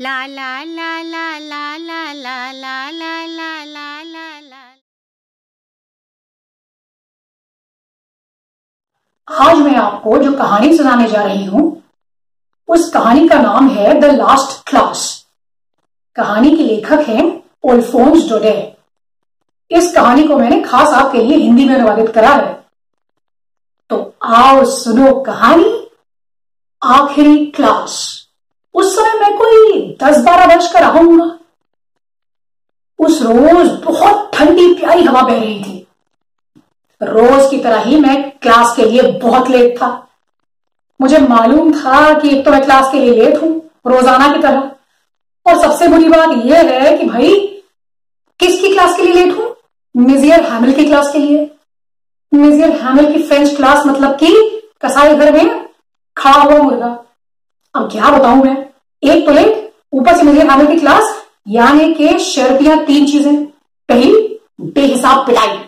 [0.00, 4.62] ला ला ला ला ला ला ला ला ला ला ला ला ला
[9.28, 11.62] आज मैं आपको जो कहानी सुनाने जा रही हूँ
[12.68, 15.04] उस कहानी का नाम है द लास्ट क्लास
[16.16, 17.24] कहानी के लेखक हैं
[17.70, 18.54] ओल्फोन्स डोडे
[19.70, 22.52] इस कहानी को मैंने खास आपके लिए हिंदी में अनुवादित करा है
[23.90, 24.00] तो
[24.38, 25.70] आओ सुनो कहानी
[26.82, 28.00] आखिरी क्लास
[28.74, 31.30] उस समय मैं कोई दस बारह वर्ष का रहूँगा
[32.98, 35.78] उस रोज बहुत ठंडी प्यारी हवा बह रही थी।
[37.00, 39.88] रोज की तरह ही मैं क्लास के लिए बहुत लेट था।
[41.00, 43.50] मुझे मालूम था कि एक तो मैं क्लास के लिए लेट हूँ,
[43.86, 44.70] रोज़ाना की तरह।
[45.46, 47.34] और सबसे बुरी बात यह है कि भाई,
[48.40, 49.54] किसकी क्लास के लिए लेट हूँ?
[49.94, 51.50] मिजियर हैमिल की क्लास के लिए।
[52.32, 54.34] मिजियर हैमिल की फ्रेंच क्लास मतलब कि
[54.82, 55.66] कसाई घर में
[56.16, 56.98] खड़ा हुआ मुर्गा।
[57.74, 58.68] अब क्या बताऊँ मैं?
[59.02, 63.46] एक तो लेट ऊपर से मिजियर हैमिल की क्लास यानी के शर्तियाँ तीन चीज़ें।
[63.88, 65.58] पहली, बेहिसाब पिटाई।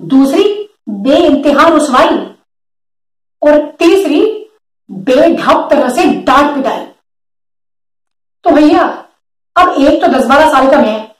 [0.00, 2.34] दूसरी बे इम्तिहान रुसवाई।
[3.42, 4.50] और तीसरी
[4.90, 6.84] बेढप तरह से डांट पिटाई।
[8.44, 9.06] तो भैया,
[9.56, 11.10] अब एक तो दस बारह साल का मैं,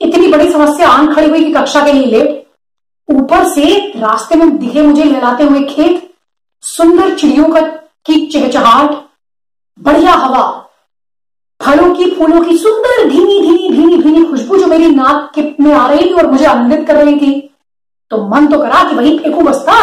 [0.00, 2.50] इतनी बड़ी समस्या आन खड़ी हुई कि कक्षा के लिए लेट।
[3.10, 6.14] ऊपर से रास्ते में दिखे मुझे लहलाते हुए खेत,
[6.62, 7.60] सुंदर चिड़ियों का
[8.06, 9.09] की चहचहाट
[9.78, 10.42] बढ़िया हवा।
[11.60, 15.72] फलों की, फूलों की सुंदर धीमी धीमी धीमी धीमी खुशबू जो मेरी नाक के में
[15.74, 17.40] आ रही थी और मुझे आनंदित कर रही थी।
[18.10, 19.74] तो मन तो करा कि वही फेंकू बस्ता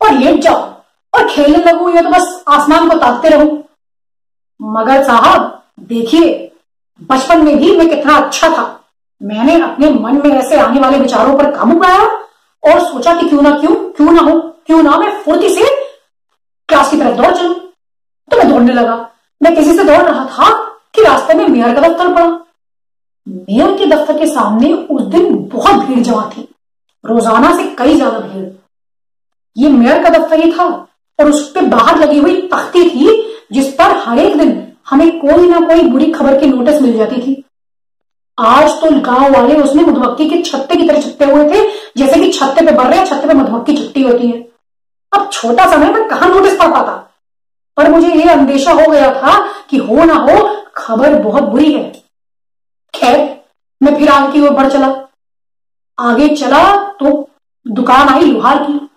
[0.00, 0.60] और लेट जाओ
[1.12, 3.62] और खेलने लगू, या तो बस आसमान को ताकते रहू।
[4.60, 6.52] मगर साहब, देखिए,
[7.00, 8.64] बचपन में भी मैं कितना अच्छा था।
[9.20, 12.04] मैंने अपने मन में ऐसे आने वाले विचारों पर काबू पाया
[12.62, 15.64] और सोचा कि क्यों ना क्यों क्यों ना हो, क्यों ना मैं फुर्ती से
[16.68, 18.94] क्लास की तरफ़ दौड़ चलू। तो मैं दौड़ने लगा।
[19.40, 20.52] मैं किसी से दौड़ रहा था
[20.94, 22.26] कि रास्ते में मेयर का दफ्तर पड़ा।
[23.26, 26.48] मेयर के दफ्तर के सामने उस दिन बहुत भीड़ जमा थी।
[27.04, 28.46] रोज़ाना से कई ज़्यादा भीड़।
[29.56, 30.64] ये मेयर का दफ्तर ही था
[31.18, 33.16] और उस पर बाहर लगी हुई तख्ती थी
[33.52, 34.56] जिस पर हर एक दिन
[34.90, 37.44] हमें कोई ना कोई बुरी खबर की नोटिस मिल जाती थी।
[38.38, 41.64] आज तो गाँव वाले उसमें मधुमक्खी के छत्ते की तरह छत्ते हुए थे,
[41.96, 44.46] जैसे कि छत्ते पे बढ़ रहे छत्ते पे मधुमक्खी छुट्टी होती है।
[45.12, 47.07] अब छोटा समय में कहा नोटिस पढ़ पाता?
[47.78, 51.90] पर मुझे यह अंदेशा हो गया था कि हो ना हो, खबर बहुत बुरी है।
[52.94, 53.44] खैर,
[53.82, 55.08] मैं फिर आगे की ओर बढ़ चला।
[55.98, 57.30] आगे चला तो
[57.68, 58.88] दुकान आई लोहार की।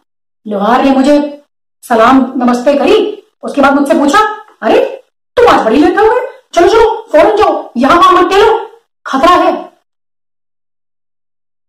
[0.52, 1.44] लोहार ने मुझे
[1.84, 5.03] सलाम, नमस्ते करी, उसके बाद मुझसे पूछा, अरे,
[5.38, 8.72] तुम आज बड़ी लेट हो चलो चलो, फ़ौरन जाओ, यहाँ वहाँ मत टेलो।
[9.06, 9.74] खतरा है।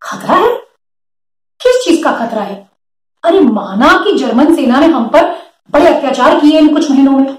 [0.03, 0.56] खतरा है?
[1.62, 2.71] किस चीज़ का खतरा है?
[3.25, 6.81] अरे, माना कि जर्मन सेना ने हम पर बड़े अत्याचार किए इन कुछ
[7.12, 7.39] महीनों में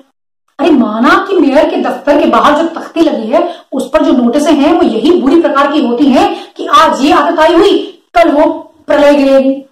[0.59, 4.11] अरे माना कि मेयर के दफ्तर के बाहर जो तख्ती लगी है, उस पर जो
[4.11, 8.01] नोटिस हैं, वो यही बुरी प्रकार की होती हैं कि आज ये आदत आई हुई,
[8.13, 8.51] कल वो
[8.87, 9.65] प्रलय गिरेगी।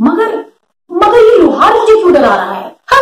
[0.00, 0.44] मगर
[0.92, 2.76] मगर ये लोहार मुझे क्यों डरा रहा है?
[2.86, 2.98] हा?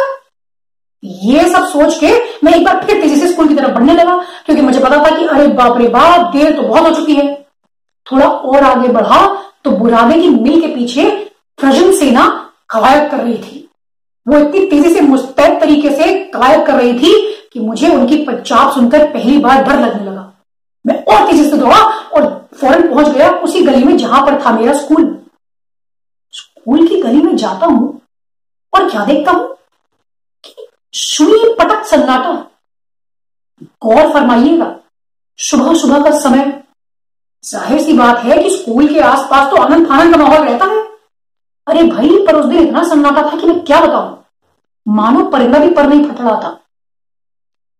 [1.05, 2.12] ये सब सोच के
[2.45, 5.17] मैं एक बार फिर तेज़ी से स्कूल की तरफ़ बढ़ने लगा, क्योंकि मुझे पता था
[5.17, 7.47] कि अरे बाप रे बाप, देर तो बहुत हो चुकी है।
[8.12, 13.34] थोड़ा और आगे बढ़ा तो बुरादे की मिल के पीछे प्रजन सेना कवायद कर रही
[13.34, 13.70] थी।
[14.27, 17.13] वो इतनी तेज़ी से मुस्तैद तरीके से कवायद कर रही थी
[17.53, 20.27] कि मुझे उनकी पंचाब सुनकर पहली बार डर लगने लगा।
[20.85, 22.27] मैं और तेज़ी से दौड़ा और
[22.61, 25.05] फ़ौरन पहुँच गया उसी गली में जहाँ पर था मेरा स्कूल।
[26.35, 28.01] स्कूल की गली में जाता हूँ
[28.73, 29.49] और क्या देखता हूँ?
[30.45, 32.33] कि शुनी पटक सन्नाटा।
[33.85, 34.75] गौर फरमाइएगा
[35.39, 36.63] सुबह सुबह का समय।
[37.45, 40.81] ज़ाहिर सी बात है कि स्कूल के आसपास तो आनंद फानंद का माहौल रहता है।
[41.71, 44.17] अरे भाई, पर उस दिन इतना सन्नाटा था कि मैं क्या बताऊँ?
[44.87, 46.59] मानो परिंदा भी पर नहीं फट रहा था।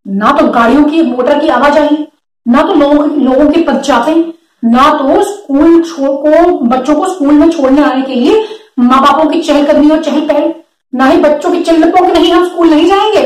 [0.05, 2.07] ना तो गाड़ियों की, मोटर की आवाज़ आई
[2.45, 4.31] ना तो लोगों लोगों की पंचायतें
[4.63, 8.43] ना तो स्कूल को, बच्चों को स्कूल में छोड़ने आने के लिए
[8.79, 10.53] माँ बापों की चहलकदमी और चहल पहल
[10.93, 13.23] ना ही बच्चों की चिल्लपों की नहीं हम स्कूल नहीं जाएँगे,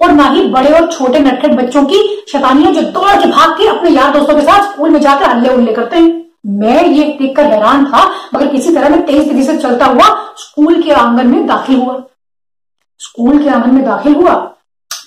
[0.00, 2.02] और ना ही बड़े और छोटे नटखट बच्चों की
[2.32, 5.54] शतानियाँ जो दौड़ के भाग के अपने यार दोस्तों के साथ स्कूल में जाकर हल्ले
[5.54, 8.04] उल्ले करते हैं। मैं ये देखकर हैरान था,
[8.34, 12.02] मगर किसी तरह मैं तेज तेज़ी से चलता हुआ स्कूल के आँगन में दाखिल हुआ।
[13.00, 14.34] स्कूल के आँगन में दाखिल हुआ।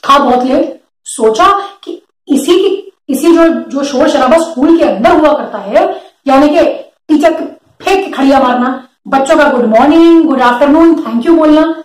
[0.10, 1.48] था बहुत लेट। सोचा
[1.84, 6.50] कि इसी की, इसी जो जो शोर शराबा स्कूल के अंदर हुआ करता है, यानी
[6.50, 6.64] कि
[7.08, 7.34] टीचर
[7.82, 11.84] फेंक के खड़िया मारना, बच्चों का good morning good afternoon thank you बोलना,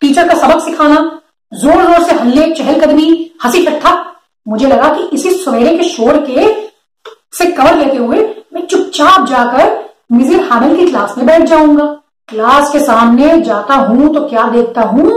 [0.00, 1.20] टीचर का सबक सिखाना,
[1.52, 3.94] ज़ोर ज़ोर से हल्ले चहलकदमी हँसी ठट्ठा।
[4.48, 6.52] मुझे लगा कि इसी सवेरे के शोर के
[7.38, 8.22] से कवर लेते हुए
[8.90, 9.78] चुपचाप जाकर
[10.12, 11.84] मिजिर हानल की क्लास में बैठ जाऊँगा।
[12.28, 15.08] क्लास के सामने जाता हूँ तो क्या देखता हूँ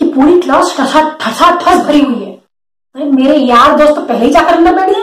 [0.00, 4.30] कि पूरी क्लास ठसा ठसा ठस भरी हुई है। मेरे यार दोस्त तो पहले ही
[4.32, 5.02] जाकर अंदर बैठ गए।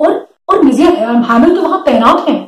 [0.00, 0.94] और और मिजियर
[1.24, 2.40] हैमिल तो वहाँ तैनात हैं।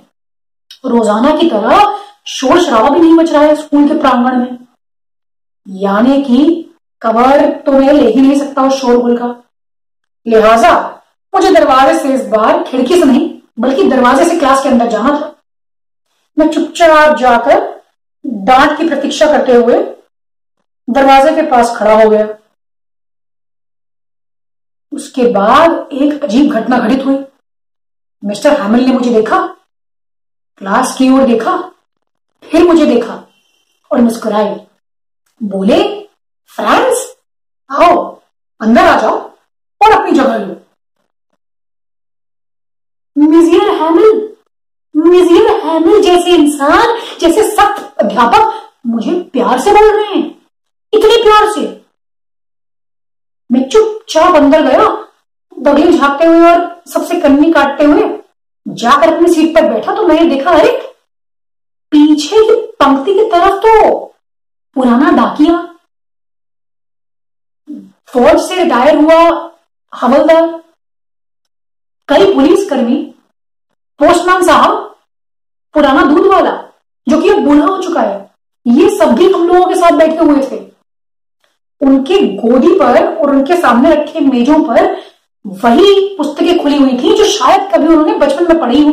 [0.87, 1.97] रोज़ाना की तरह
[2.29, 4.59] शोर शराबा भी नहीं मच रहा है स्कूल के प्रांगण में।
[5.67, 6.45] यानी कि
[7.03, 9.35] कवर तो मैं ले ही नहीं सकता उस शोरगुल का।
[10.27, 10.77] लिहाजा,
[11.33, 13.29] मुझे दरवाजे से इस बार खिड़की से नहीं
[13.59, 15.35] बल्कि दरवाजे से क्लास के अंदर जाना था।
[16.37, 17.61] मैं चुपचाप जाकर
[18.25, 19.79] डांट की प्रतीक्षा करते हुए
[20.89, 22.27] दरवाजे के पास खड़ा हो गया।
[24.93, 27.25] उसके बाद एक अजीब घटना घटित हुई।
[28.23, 29.39] मिस्टर हैमिल ने मुझे देखा,
[30.59, 31.57] क्लास की ओर देखा,
[32.45, 33.23] फिर मुझे देखा
[33.91, 34.55] और मुस्कुराए
[35.41, 35.83] बोले,
[36.51, 37.07] फ्रेंड्स,
[37.71, 38.21] आओ,
[38.61, 39.19] अंदर आ जाओ
[39.81, 40.55] और अपनी जगह लो।
[43.39, 44.37] मिजियर हैमिल।
[44.97, 50.47] मिजियर हैमिल जैसे इंसान, जैसे सख्त अध्यापक मुझे प्यार से बोल रहे हैं।
[50.93, 51.61] इतने प्यार से।
[53.53, 54.87] मैं चुपचाप अंदर गया
[55.59, 58.19] बगले झांकते हुए और सबसे कन्नी काटते हुए
[58.69, 60.73] जाकर अपनी सीट पर बैठा तो मैंने देखा, अरे,
[61.91, 64.05] पीछे की पंक्ति की तरफ़ तो
[64.75, 65.63] पुराना डाकिया।
[68.07, 69.51] फौज से रिटायर हुआ
[69.93, 70.65] हवलदार,
[72.09, 73.15] कई पुलिसकर्मी
[74.01, 74.95] पोस्टमैन साहब,
[75.75, 76.51] पुराना दूध वाला
[77.07, 78.31] जो कि अब बूढ़ा हो चुका है,
[78.67, 80.57] ये सब भी हम लोगों के साथ बैठे हुए थे।
[81.81, 84.97] उनके गोदी पर और उनके सामने रखे मेजों पर
[85.45, 88.91] वही पुस्तकें खुली हुई थी, जो शायद कभी उन्होंने बचपन में पढ़ी हो,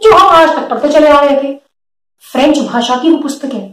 [0.00, 1.54] जो हम आज तक पढ़ते चले आ रहे थे।
[2.24, 3.72] फ्रेंच भाषा की वो पुस्तकें।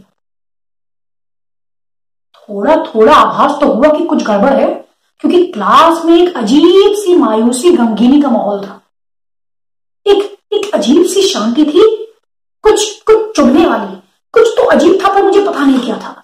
[2.34, 4.68] थोड़ा थोड़ा आभास तो हुआ कि कुछ गड़बड़ है,
[5.20, 8.81] क्योंकि क्लास में एक अजीब सी मायूसी गमगीनी का माहौल था।
[10.52, 11.82] एक अजीब सी शांति थी।
[12.64, 13.96] कुछ कुछ चुभने वाली,
[14.34, 16.18] कुछ तो अजीब था पर मुझे पता नहीं क्या था।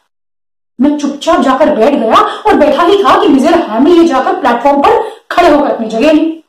[0.78, 4.82] मैं चुपचाप जाकर बैठ गया और बैठा ही था कि मिजर हैमिल ये जाकर प्लेटफॉर्म
[4.82, 6.42] पर खड़े होकर अपनी जगह ली।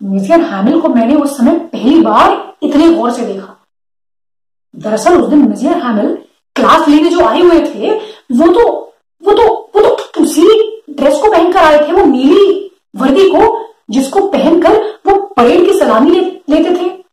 [0.00, 3.56] मिजर हैमिल को मैंने उस समय पहली बार इतने गौर से देखा।
[4.74, 6.14] दरअसल उस दिन मिजर हैमिल
[6.56, 8.68] क्लास लेने जो आए हुए थे, वो तो
[9.22, 10.42] वो तो वो तो उसी
[10.90, 14.82] ड्रेस को पहनकर आए थे, वो नीली वर्दी को जिसको पहनकर
[15.36, 17.04] परेड की सलामी ले, लेते थे?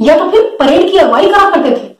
[0.00, 1.96] या तो फिर परेड की अगुवाई करा करते थे?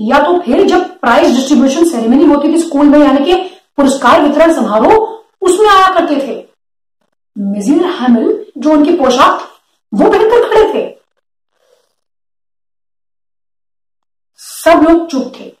[0.00, 3.34] या तो फिर जब प्राइज डिस्ट्रीब्यूशन सेरेमनी होती थी स्कूल में यानी कि
[3.76, 6.46] पुरस्कार वितरण समारोह उसमें आया करते थे?
[7.38, 9.52] मिजिर हैमिल जो उनकी पोशाक
[9.94, 10.98] वो पहनकर खड़े थे।
[14.36, 15.56] सब लोग चुप थे।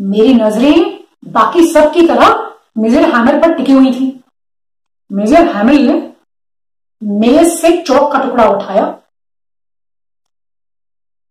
[0.00, 4.20] मेरी नज़रें बाकी सब की तरह मेजर हैमर पर टिकी हुई थी।
[5.12, 6.11] मेजर हैमर ने
[7.02, 8.86] मेज से चौक का टुकड़ा उठाया।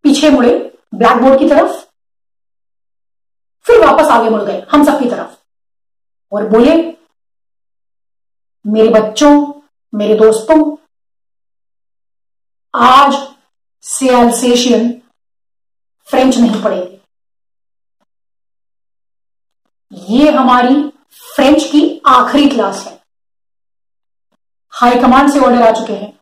[0.02, 1.88] पीछे मुड़े ब्लैक बोर्ड की तरफ़।
[3.62, 5.38] फिर वापस आगे मुड़ गए, हम सबकी तरफ़।
[6.32, 6.76] और बोले,
[8.66, 9.60] मेरे बच्चों,
[9.94, 10.76] मेरे दोस्तों,
[12.74, 13.36] आज
[13.82, 15.02] से एल्सेशियन
[16.04, 16.98] फ्रेंच नहीं पढ़ेगी।
[19.92, 20.88] ये हमारी
[21.34, 23.01] फ्रेंच की आखिरी क्लास है।
[24.82, 26.12] हाईकमांड से ऑर्डर आ चुके हैं।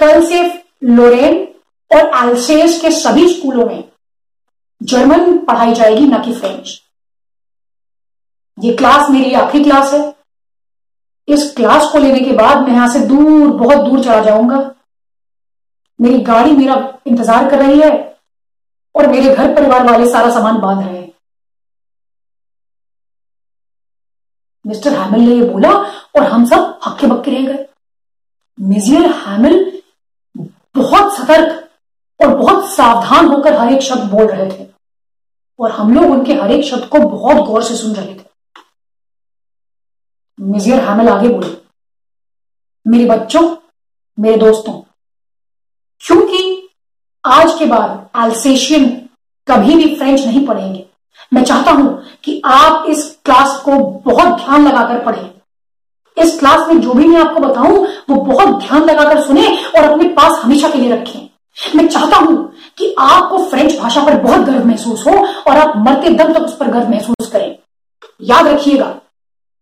[0.00, 0.42] कल से
[0.86, 1.42] लोरेन
[1.90, 3.84] और एल्सेस के सभी स्कूलों में
[4.80, 6.80] जर्मन पढ़ाई जाएगी, न कि फ्रेंच।
[8.58, 10.12] ये क्लास मेरी आखिरी क्लास है।
[11.28, 14.58] इस क्लास को लेने के बाद मैं यहाँ से दूर, बहुत दूर चला जाऊँगा।
[15.98, 16.76] मेरी गाड़ी मेरा
[17.06, 17.92] इंतज़ार कर रही है
[18.94, 21.12] और मेरे घर परिवार वाले सारा सामान बाँध रहे हैं।
[24.64, 25.70] मिस्टर हैमिल ने ये बोला
[26.16, 27.66] और हम सब हक्के बक्के रह गए।
[28.58, 29.82] मिजियर हैमिल
[30.76, 31.68] बहुत सतर्क
[32.20, 34.66] और बहुत सावधान होकर हर एक शब्द बोल रहे थे
[35.58, 38.24] और हम लोग उनके हर एक शब्द को बहुत गौर से सुन रहे थे।
[40.38, 41.56] मिजियर हैमिल आगे बोले,
[42.86, 43.56] मेरे बच्चों,
[44.18, 44.72] मेरे दोस्तों,
[46.02, 46.68] क्योंकि
[47.24, 48.86] आज के बाद एल्सेशियन
[49.48, 50.86] कभी भी फ्रेंच नहीं पढ़ेंगे
[51.34, 55.30] मैं चाहता हूँ कि आप इस क्लास को बहुत ध्यान लगाकर पढ़ें।
[56.16, 60.08] इस क्लास में जो भी मैं आपको बताऊँ, वो बहुत ध्यान लगाकर सुने और अपने
[60.08, 62.36] पास हमेशा के लिए रखें। मैं चाहता हूँ
[62.78, 65.12] कि आपको फ्रेंच भाषा पर बहुत गर्व महसूस हो
[65.48, 67.56] और आप मरते दम तक उस पर गर्व महसूस करें।
[68.20, 68.94] याद रखिएगा,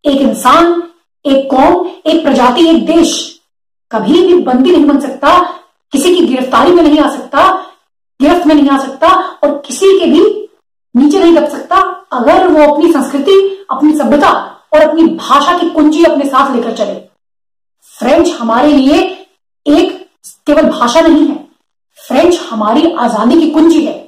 [0.04, 0.82] एक इंसान,
[1.24, 3.40] एक कौम, एक प्रजाति, एक देश
[3.92, 5.38] कभी भी बंदी नहीं बन सकता,
[5.92, 7.48] किसी की गिरफ्तारी में नहीं आ सकता,
[8.20, 9.08] गिरफ्त में नहीं आ सकता
[9.44, 10.20] और किसी के भी
[10.94, 11.76] नीचे नहीं दब सकता
[12.12, 14.30] अगर वो अपनी संस्कृति, अपनी सभ्यता
[14.74, 16.94] और अपनी भाषा की कुंजी अपने साथ लेकर चले।
[17.94, 19.00] फ्रेंच हमारे लिए
[19.66, 19.98] एक
[20.46, 21.36] केवल भाषा नहीं है।
[21.98, 23.98] फ्रेंच हमारी आज़ादी की कुंजी है।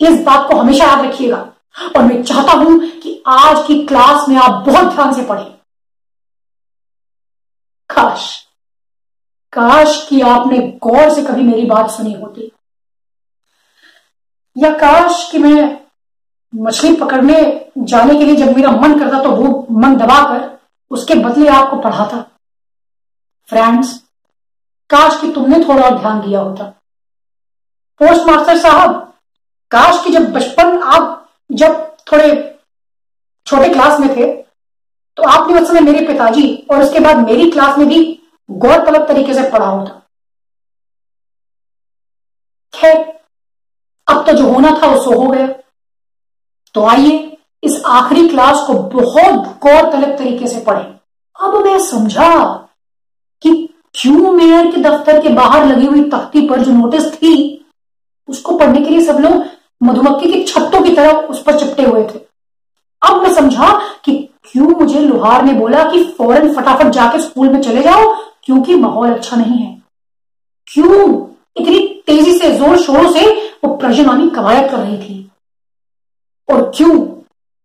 [0.00, 1.36] इस बात को हमेशा याद रखिएगा।
[1.96, 5.52] और मैं चाहता हूँ कि आज की क्लास में आप बहुत ध्यान से पढ़ें।
[7.90, 8.32] काश
[9.52, 12.50] काश कि आपने गौर से कभी मेरी बात सुनी होती।
[14.56, 15.83] या काश कि मैं
[16.54, 17.36] मछली पकड़ने
[17.80, 20.50] जाने के लिए जब मेरा मन करता तो वो मन दबाकर
[20.90, 22.20] उसके बदले आपको पढ़ाता।
[23.48, 23.92] फ्रेंड्स
[24.90, 26.64] काश कि तुमने थोड़ा और ध्यान दिया होता।
[28.00, 28.92] पोस्ट मास्टर साहब,
[29.70, 31.82] काश कि जब बचपन आप जब
[32.12, 32.30] थोड़े
[33.46, 34.32] छोटे क्लास में थे
[35.18, 37.98] तो आपने उस समय मेरे पिताजी और उसके बाद मेरी क्लास में भी
[38.48, 40.00] गौरतलब तरीके से पढ़ा होता।
[42.74, 42.96] खैर,
[44.06, 45.46] अब तो जो होना था वो सो हो गया।
[46.74, 50.84] तो आइए इस आखिरी क्लास को बहुत गौरतलब तरीके से पढ़ें।
[51.36, 52.32] अब मैं समझा
[53.42, 53.52] कि
[53.94, 57.66] क्यों मेयर के दफ्तर के बाहर लगी हुई तख्ती पर जो नोटिस थी,
[58.28, 59.44] उसको पढ़ने के लिए सब लोग
[59.80, 62.20] मधुमक्खी के छत्तों की तरह उस पर चिपटे हुए थे।
[63.02, 63.72] अब मैं समझा
[64.04, 64.12] कि
[64.44, 68.14] क्यों मुझे लोहार ने बोला कि फ़ौरन फटाफट जाके स्कूल में चले जाओ,
[68.44, 69.72] क्योंकि माहौल अच्छा नहीं है।
[70.68, 71.26] क्यों
[71.56, 73.26] इतनी तेज़ी से ज़ोर शोरों से
[73.64, 75.30] वो प्रजनामी कवायद कर रही थी?
[76.48, 76.96] और क्यों?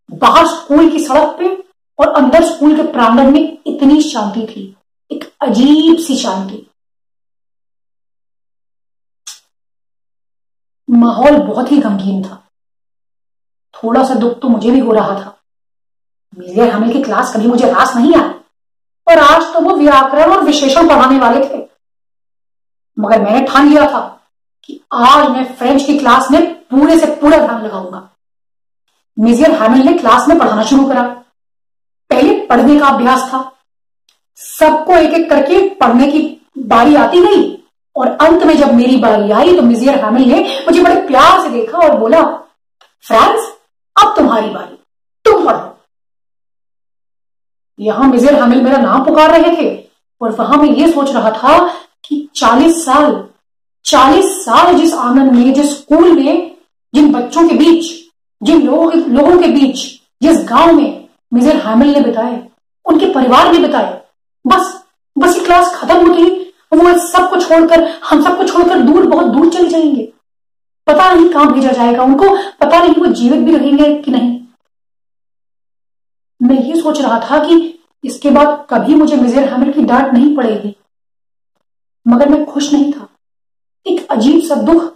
[0.09, 1.47] बाहर स्कूल की सड़क पे
[1.99, 4.75] और अंदर स्कूल के प्रांगण में इतनी शांति थी,
[5.11, 6.65] एक अजीब सी शांति।
[10.89, 12.43] माहौल बहुत ही गमगीन था।
[13.73, 15.35] थोड़ा सा दुख तो मुझे भी हो रहा था।
[16.33, 18.29] मिलियर हमें की क्लास कभी मुझे रास नहीं आई,
[19.07, 21.67] और आज तो वो व्याकरण और विशेषण पढ़ाने वाले थे।
[22.97, 23.99] मगर मैंने ठान लिया था
[24.63, 28.08] कि आज मैं फ्रेंच की क्लास में पूरे से पूरा ध्यान लगाऊँगा।
[29.19, 31.03] मिजियर हैमिल ने क्लास में पढ़ाना शुरू करा।
[32.09, 33.39] पहले पढ़ने का अभ्यास था।
[34.39, 36.19] सबको एक एक करके पढ़ने की
[36.57, 37.63] बारी आती गई
[37.95, 41.49] और अंत में जब मेरी बारी आई तो मिजियर हैमिल ने मुझे बड़े प्यार से
[41.49, 42.21] देखा और बोला
[43.03, 43.51] फ्रांस
[43.95, 44.77] अब तुम्हारी बारी।
[45.25, 45.77] तुम पढ़ो।
[47.79, 49.89] यहाँ मिजियर हैमिल मेरा नाम पुकार रहे थे
[50.21, 51.57] और वहाँ मैं ये सोच रहा था
[52.05, 53.23] कि चालीस साल
[53.85, 56.57] चालीस साल जिस आँगन में, जिस स्कूल में,
[56.93, 57.98] जिन बच्चों के बीच
[58.43, 62.49] जिन लोगों लोगों के बीच, जिस गाँव में मिजियर हैमिल ने बिताए,
[62.85, 64.01] उनके परिवार ने बिताए,
[64.47, 64.83] बस
[65.17, 66.29] बस ये क्लास खत्म होती ही।
[66.73, 70.13] वो सबको छोड़कर, हम सबको छोड़कर दूर, बहुत दूर चले जाएँगे।
[70.87, 74.41] पता नहीं कहाँ भेजा जाएगा उनको, पता नहीं वो जीवित भी रहेंगे कि नहीं।
[76.41, 80.35] मैं ये सोच रहा था कि इसके बाद कभी मुझे मिजेर हैमिल की डांट नहीं
[80.35, 80.75] पड़ेगी।
[82.07, 83.07] मगर मैं खुश नहीं था।
[83.87, 84.93] एक अजीब सा दुख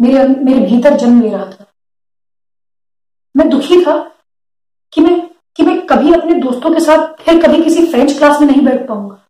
[0.00, 1.67] मेरे मेरे भीतर जन्म ले रहा था।
[3.38, 4.14] मैं दुखी था
[4.92, 8.48] कि मैं कि मैं कभी अपने दोस्तों के साथ फिर कभी किसी फ्रेंच क्लास में
[8.48, 9.26] नहीं बैठ पाऊँगा।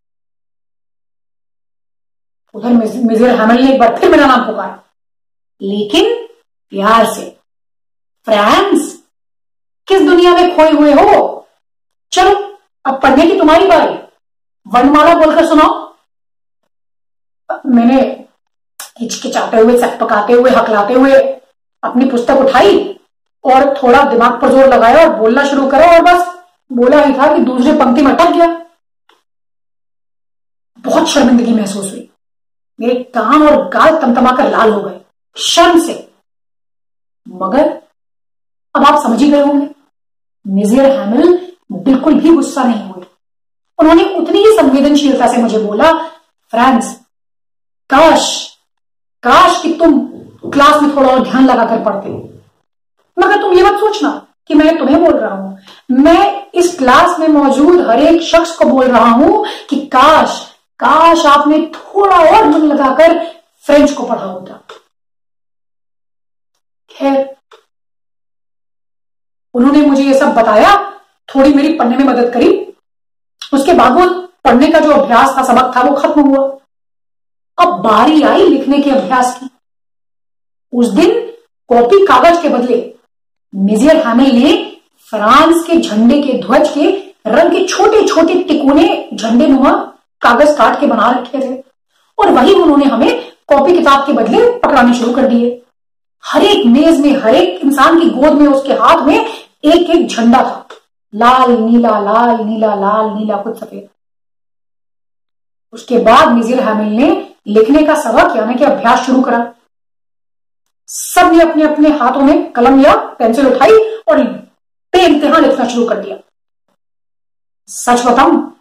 [2.55, 2.69] उधर
[3.05, 4.85] मिजिर हैमल ने एक बार फिर मेरा नाम पुकारा।
[5.63, 6.27] लेकिन
[6.71, 7.39] प्यार से
[8.25, 9.03] फ्रांस
[9.89, 11.49] किस दुनिया में खोए हुए हो?
[12.13, 13.95] चलो, अब पढ़ने की तुम्हारी बारी।
[14.67, 15.97] वर्णमाला बोलकर सुनाओ।
[17.67, 18.25] मैंने
[19.01, 21.19] हिचकिचाते हुए पकाते हुए, हकलाते हुए
[21.83, 22.98] अपनी पुस्तक उठाई।
[23.49, 26.27] और थोड़ा दिमाग पर ज़ोर लगाया और बोलना शुरू करा और बस
[26.71, 28.47] बोला ही था कि दूसरी पंक्ति में अटक गया।
[30.85, 32.09] बहुत शर्मिंदगी महसूस हुई।
[32.79, 35.01] मेरे कान और गाल तमतमाकर लाल हो गए,
[35.37, 35.95] शर्म से।
[37.27, 37.69] मगर
[38.75, 39.69] अब आप समझ ही गए होंगे
[40.47, 41.37] निजियर हैमिल
[41.75, 43.05] बिल्कुल भी गुस्सा नहीं हुए।
[43.79, 45.93] उन्होंने उतनी ही संवेदनशीलता से मुझे बोला
[46.53, 46.95] फ्रांस
[47.91, 48.31] काश
[49.25, 49.99] काश कि तुम
[50.45, 52.38] क्लास में थोड़ा और ध्यान लगाकर पढ़ते।
[53.19, 54.11] मगर तुम ये मत सोचना
[54.47, 55.59] कि मैं तुम्हें बोल रहा हूँ।
[55.91, 60.47] मैं इस क्लास में मौजूद हर एक शख्स को बोल रहा हूँ कि काश
[60.81, 63.19] काश आपने थोड़ा और मन लगाकर
[63.65, 64.61] फ्रेंच को पढ़ा होता।
[66.91, 67.37] खैर,
[69.55, 70.75] उन्होंने मुझे ये सब बताया,
[71.29, 72.51] थोड़ी मेरी पढ़ने में मदद करी।
[73.53, 74.07] उसके बाद वो
[74.45, 76.47] पढ़ने का जो अभ्यास था, सबक था, वो खत्म हुआ।
[77.59, 79.51] अब बारी आई लिखने के अभ्यास की।
[80.73, 81.21] उस दिन
[81.71, 82.81] कॉपी कागज़ के बदले
[83.55, 84.77] मिजियर हैमिल ने
[85.11, 86.91] फ्रांस के झंडे के ध्वज के
[87.27, 89.73] रंग के छोटे छोटे टिकोने झंडे नुमा
[90.21, 91.65] कागज़ काट के बना रखे थे।
[92.19, 95.63] और वही उन्होंने हमें कॉपी किताब के बदले पकड़ाने शुरू कर दिए।
[96.25, 99.27] हर एक मेज में, हर एक इंसान की गोद में, उसके हाथ में
[99.65, 100.69] एक एक झंडा था।
[101.15, 103.89] लाल, नीला लाल नीला लाल, नीला, कुछ सफ़ेद।
[105.73, 109.55] उसके बाद मिजिर हैमिल ने लिखने का सबक, यानी कि अभ्यास शुरू करा।
[110.89, 113.79] सबने अपने अपने हाथों में कलम या पेंसिल उठाई
[114.09, 114.23] और
[114.93, 116.17] बेइंतहा लिखना शुरू कर दिया।
[117.69, 118.57] सच बताऊँ,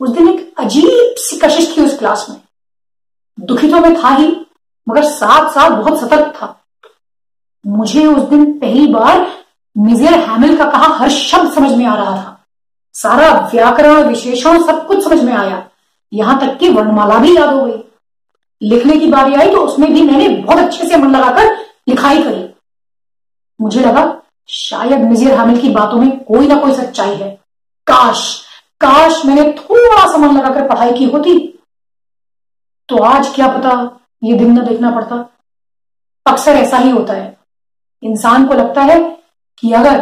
[0.00, 2.40] उस दिन एक अजीब सी कशिश थी उस क्लास में।
[3.38, 4.28] दुखी तो मैं था ही,
[4.86, 6.54] मगर साथ साथ बहुत सतर्क था।
[7.64, 9.26] मुझे उस दिन पहली बार
[9.76, 12.44] मिजियर हैमिल का कहा हर शब्द समझ में आ रहा था।
[12.94, 15.66] सारा व्याकरण, विशेषण सब कुछ समझ में आया।
[16.12, 17.82] यहाँ तक कि वर्णमाला भी याद हो गई।
[18.64, 21.54] लिखने की बारी आई तो उसमें भी मैंने बहुत अच्छे से मन लगाकर
[21.88, 22.48] लिखाई करी।
[23.60, 24.04] मुझे लगा,
[24.48, 27.30] शायद मिजियर हामिल की बातों में कोई ना कोई सच्चाई है।
[27.86, 28.42] काश
[28.80, 31.38] काश मैंने थोड़ा सा मन लगाकर पढ़ाई की होती।
[32.88, 35.16] तो आज क्या पता ये दिन न देखना पड़ता।
[36.26, 37.36] अक्सर ऐसा ही होता है।
[38.02, 38.98] इंसान को लगता है
[39.58, 40.00] कि अगर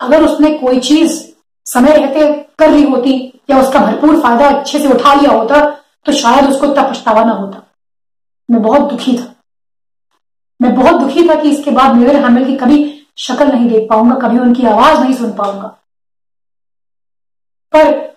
[0.00, 1.22] अगर उसने कोई चीज़
[1.66, 3.16] समय रहते कर ली होती
[3.50, 5.64] या उसका भरपूर फ़ायदा अच्छे से उठा लिया होता
[6.06, 7.63] तो शायद उसको इतना पछतावा ना होता।
[8.50, 9.34] मैं बहुत दुखी था।
[10.62, 14.28] मैं बहुत दुखी था कि इसके बाद मेरे हामिल की कभी शक्ल नहीं देख पाऊँगा,
[14.28, 15.68] कभी उनकी आवाज़ नहीं सुन पाऊँगा।
[17.72, 18.14] पर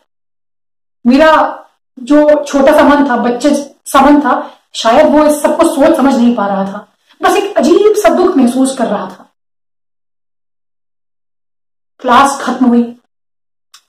[1.08, 1.64] मेरा
[2.00, 6.16] जो छोटा सा मन था, बच्चे सा मन था, शायद वो इस सबको सोच समझ
[6.16, 9.34] नहीं पा रहा था। बस एक अजीब सा दुख महसूस कर रहा था।
[12.00, 12.98] क्लास खत्म हुई।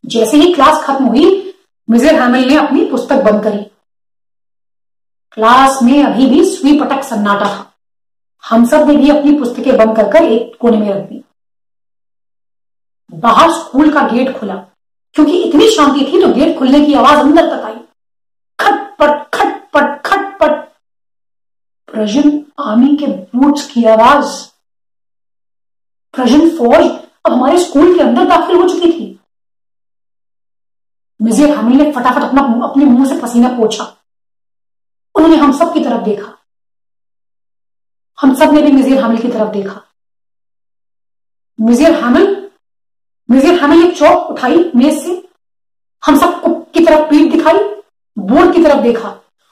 [0.06, 1.54] जैसे ही क्लास खत्म हुई,
[1.90, 3.70] मिजिर हैमिल ने अपनी पुस्तक बंद करी।
[5.36, 7.64] क्लास में अभी भी स्वी पटक सन्नाटा। था
[8.44, 11.22] हम सबने भी अपनी पुस्तकें बंद कर कर एक कोने में रख दी।
[13.10, 14.54] बाहर स्कूल का गेट खुला,
[15.16, 17.76] क्योंकि इतनी शांति थी तो गेट खुलने की आवाज़ अंदर तक आई।
[18.58, 20.52] खटपट खटपट खटपट।
[21.88, 24.32] प्रजन आर्मी के बूट्स की आवाज़।
[26.14, 26.90] प्रजन फौज
[27.26, 29.18] अब हमारे स्कूल के अंदर दाखिल हो चुकी थी।
[31.20, 33.84] मिजियर हामिल ने फटाफट अपना अपने मुँह से पसीना पोछा।
[35.18, 36.32] उन्होंने हम सब की तरफ़ देखा।
[38.18, 39.80] हम सबने भी मिजीर हामिल की तरफ़ देखा।
[41.58, 42.26] मिजियर हामिल
[43.28, 45.22] मिजियर हामिल ने चौक उठाई मेज से।
[46.02, 46.42] हम सब
[46.74, 47.58] की तरफ़ पीठ दिखाई
[48.16, 49.08] बोर्ड की तरफ़ देखा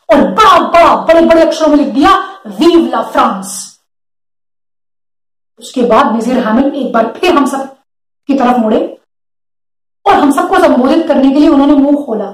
[0.08, 2.14] और बड़ा बड़ा, बड़े बड़े अक्षरों में लिख दिया
[2.48, 3.54] वीव ला फ्रांस
[5.60, 7.76] उसके बाद मिजियर हामिल एक बार फिर हम सब
[8.28, 8.80] की तरफ़ मुड़े
[10.06, 12.26] और हम सबको संबोधित करने के लिए उन्होंने मुँह खोला।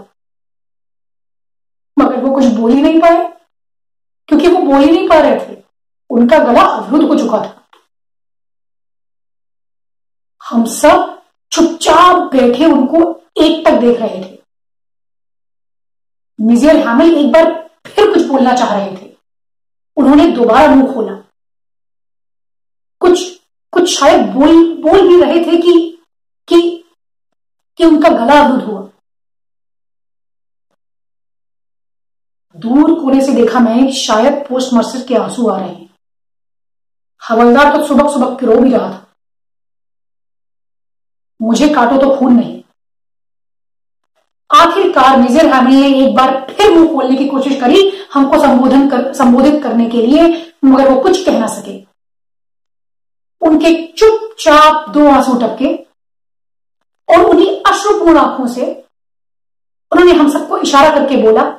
[2.22, 3.32] वो कुछ बोल ही नहीं पाए।
[4.28, 5.62] क्योंकि वो बोल ही नहीं पा रहे थे।
[6.10, 7.68] उनका गला अवरुद्ध हो चुका था।
[10.48, 14.42] हम सब चुपचाप बैठे उनको एक तक देख रहे थे।
[16.40, 19.16] मिजियर हैमिल एक बार फिर कुछ बोलना चाह रहे थे।
[19.96, 21.12] उन्होंने दोबारा मुँह खोला।
[23.00, 23.40] कुछ
[23.72, 26.02] कुछ शायद बोल बोल भी रहे थे कि
[26.48, 26.84] कि
[27.76, 28.88] कि उनका गला अवरुद्ध हुआ।
[33.32, 35.90] से देखा मैं, शायद पोस्ट मर्सिस के आँसू आ रहे हैं।
[37.28, 39.06] हवलदार तो सुबह सुबह रो भी रहा था।
[41.42, 42.62] मुझे काटो तो खून नहीं।
[44.54, 49.12] आखिरकार मिजर हैमिल ने एक बार फिर मुँह खोलने की कोशिश करी हमको संबोधन कर,
[49.12, 51.84] संबोधित करने के लिए, मगर वो कुछ कह ना सके।
[53.40, 55.74] उनके चुपचाप दो आँसू टपके
[57.08, 58.84] और उन्हीं अश्रुपूर्ण आँखों से
[59.92, 61.58] उन्होंने हम सबको इशारा करके बोला